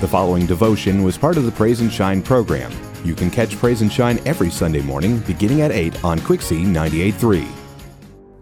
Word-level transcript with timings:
The 0.00 0.06
following 0.06 0.46
devotion 0.46 1.02
was 1.02 1.18
part 1.18 1.36
of 1.36 1.44
the 1.44 1.50
Praise 1.50 1.80
and 1.80 1.92
Shine 1.92 2.22
program. 2.22 2.70
You 3.04 3.16
can 3.16 3.32
catch 3.32 3.56
Praise 3.56 3.82
and 3.82 3.92
Shine 3.92 4.20
every 4.24 4.48
Sunday 4.48 4.80
morning 4.80 5.18
beginning 5.26 5.60
at 5.60 5.72
8 5.72 6.04
on 6.04 6.20
Quixie 6.20 6.62
98.3. 6.62 7.44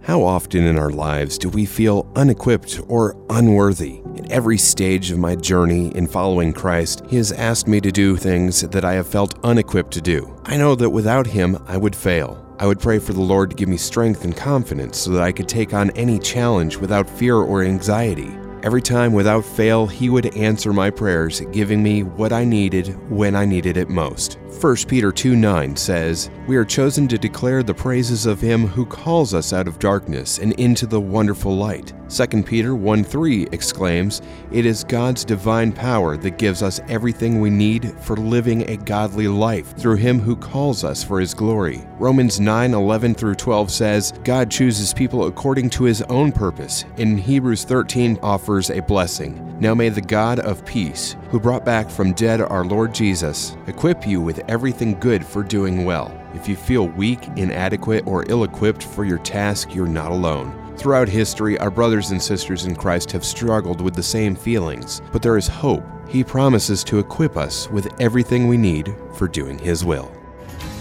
How 0.02 0.22
often 0.22 0.64
in 0.64 0.78
our 0.78 0.90
lives 0.90 1.38
do 1.38 1.48
we 1.48 1.64
feel 1.64 2.12
unequipped 2.14 2.82
or 2.88 3.16
unworthy? 3.30 4.02
In 4.16 4.30
every 4.30 4.58
stage 4.58 5.10
of 5.10 5.18
my 5.18 5.34
journey 5.34 5.96
in 5.96 6.06
following 6.06 6.52
Christ, 6.52 7.02
He 7.08 7.16
has 7.16 7.32
asked 7.32 7.66
me 7.66 7.80
to 7.80 7.90
do 7.90 8.18
things 8.18 8.60
that 8.60 8.84
I 8.84 8.92
have 8.92 9.08
felt 9.08 9.42
unequipped 9.42 9.94
to 9.94 10.02
do. 10.02 10.38
I 10.44 10.58
know 10.58 10.74
that 10.74 10.90
without 10.90 11.26
Him, 11.26 11.56
I 11.66 11.78
would 11.78 11.96
fail. 11.96 12.44
I 12.58 12.66
would 12.66 12.80
pray 12.80 12.98
for 12.98 13.14
the 13.14 13.22
Lord 13.22 13.48
to 13.48 13.56
give 13.56 13.70
me 13.70 13.78
strength 13.78 14.24
and 14.24 14.36
confidence 14.36 14.98
so 14.98 15.10
that 15.12 15.22
I 15.22 15.32
could 15.32 15.48
take 15.48 15.72
on 15.72 15.88
any 15.92 16.18
challenge 16.18 16.76
without 16.76 17.08
fear 17.08 17.36
or 17.36 17.62
anxiety. 17.62 18.30
Every 18.66 18.82
time, 18.82 19.12
without 19.12 19.44
fail, 19.44 19.86
He 19.86 20.10
would 20.10 20.36
answer 20.36 20.72
my 20.72 20.90
prayers, 20.90 21.40
giving 21.52 21.84
me 21.84 22.02
what 22.02 22.32
I 22.32 22.42
needed 22.42 22.88
when 23.08 23.36
I 23.36 23.44
needed 23.44 23.76
it 23.76 23.88
most. 23.88 24.38
1 24.60 24.76
Peter 24.88 25.12
2 25.12 25.36
9 25.36 25.76
says, 25.76 26.30
We 26.46 26.56
are 26.56 26.64
chosen 26.64 27.06
to 27.08 27.18
declare 27.18 27.62
the 27.62 27.74
praises 27.74 28.24
of 28.24 28.40
Him 28.40 28.66
who 28.66 28.86
calls 28.86 29.34
us 29.34 29.52
out 29.52 29.68
of 29.68 29.78
darkness 29.78 30.38
and 30.38 30.54
into 30.54 30.86
the 30.86 31.00
wonderful 31.00 31.54
light. 31.54 31.92
2 32.08 32.42
Peter 32.42 32.74
1 32.74 33.04
3 33.04 33.48
exclaims, 33.52 34.22
It 34.50 34.64
is 34.64 34.82
God's 34.82 35.26
divine 35.26 35.72
power 35.72 36.16
that 36.16 36.38
gives 36.38 36.62
us 36.62 36.80
everything 36.88 37.38
we 37.38 37.50
need 37.50 37.92
for 38.00 38.16
living 38.16 38.62
a 38.70 38.78
godly 38.78 39.28
life 39.28 39.76
through 39.76 39.96
Him 39.96 40.20
who 40.20 40.34
calls 40.34 40.84
us 40.84 41.04
for 41.04 41.20
His 41.20 41.34
glory. 41.34 41.86
Romans 41.98 42.40
9 42.40 42.72
11 42.72 43.14
through 43.14 43.34
12 43.34 43.70
says, 43.70 44.12
God 44.24 44.50
chooses 44.50 44.94
people 44.94 45.26
according 45.26 45.68
to 45.70 45.84
His 45.84 46.00
own 46.02 46.32
purpose. 46.32 46.86
In 46.96 47.18
Hebrews 47.18 47.64
13 47.64 48.18
offers 48.22 48.70
a 48.70 48.80
blessing. 48.80 49.42
Now 49.60 49.74
may 49.74 49.90
the 49.90 50.00
God 50.00 50.38
of 50.38 50.64
peace, 50.64 51.16
who 51.30 51.40
brought 51.40 51.64
back 51.64 51.90
from 51.90 52.12
dead 52.12 52.40
our 52.40 52.64
Lord 52.64 52.94
Jesus, 52.94 53.56
equip 53.66 54.06
you 54.06 54.20
with 54.20 54.48
everything 54.48 54.98
good 55.00 55.24
for 55.24 55.42
doing 55.42 55.84
well. 55.84 56.16
If 56.34 56.48
you 56.48 56.56
feel 56.56 56.88
weak, 56.88 57.20
inadequate, 57.36 58.06
or 58.06 58.24
ill 58.28 58.44
equipped 58.44 58.82
for 58.82 59.04
your 59.04 59.18
task, 59.18 59.74
you're 59.74 59.86
not 59.86 60.12
alone. 60.12 60.62
Throughout 60.76 61.08
history, 61.08 61.58
our 61.58 61.70
brothers 61.70 62.10
and 62.10 62.22
sisters 62.22 62.66
in 62.66 62.76
Christ 62.76 63.10
have 63.12 63.24
struggled 63.24 63.80
with 63.80 63.94
the 63.94 64.02
same 64.02 64.36
feelings, 64.36 65.00
but 65.10 65.22
there 65.22 65.38
is 65.38 65.48
hope. 65.48 65.84
He 66.08 66.22
promises 66.22 66.84
to 66.84 66.98
equip 66.98 67.36
us 67.36 67.68
with 67.70 67.88
everything 68.00 68.46
we 68.46 68.56
need 68.56 68.94
for 69.14 69.26
doing 69.26 69.58
His 69.58 69.84
will. 69.84 70.12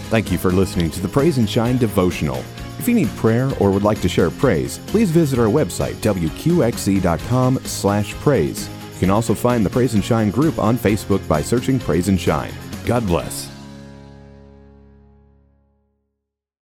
Thank 0.08 0.30
you 0.30 0.38
for 0.38 0.52
listening 0.52 0.90
to 0.90 1.00
the 1.00 1.08
Praise 1.08 1.38
and 1.38 1.48
Shine 1.48 1.78
devotional. 1.78 2.44
If 2.78 2.86
you 2.86 2.94
need 2.94 3.08
prayer 3.16 3.50
or 3.58 3.70
would 3.70 3.82
like 3.82 4.02
to 4.02 4.08
share 4.08 4.30
praise, 4.30 4.78
please 4.86 5.10
visit 5.10 5.38
our 5.38 5.46
website 5.46 5.94
wqxe.com/praise. 5.96 8.68
You 8.96 9.00
can 9.00 9.10
also 9.10 9.34
find 9.34 9.64
the 9.64 9.68
Praise 9.68 9.92
and 9.92 10.02
Shine 10.02 10.30
group 10.30 10.58
on 10.58 10.78
Facebook 10.78 11.28
by 11.28 11.42
searching 11.42 11.78
Praise 11.78 12.08
and 12.08 12.18
Shine. 12.18 12.54
God 12.86 13.06
bless. 13.06 13.55